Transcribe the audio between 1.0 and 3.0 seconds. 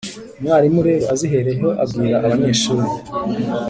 azihereyeho abwira abanyeshuri